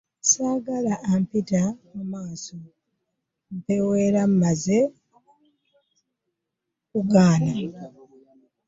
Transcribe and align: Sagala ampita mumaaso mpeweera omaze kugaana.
Sagala 0.31 0.93
ampita 1.11 1.63
mumaaso 1.91 2.57
mpeweera 3.59 4.19
omaze 4.29 4.79
kugaana. 6.89 7.53